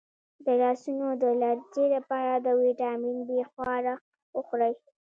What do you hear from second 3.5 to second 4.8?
خواړه وخورئ